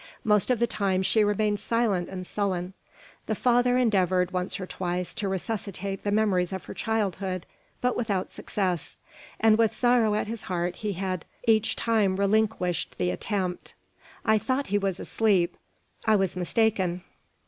[0.23, 2.73] Most of the time she remained silent and sullen.
[3.27, 7.45] The father endeavoured, once or twice, to resuscitate the memories of her childhood,
[7.81, 8.97] but without success;
[9.39, 13.75] and with sorrow at his heart he had each time relinquished the attempt.
[14.25, 15.55] I thought he was asleep.
[16.07, 17.03] I was mistaken.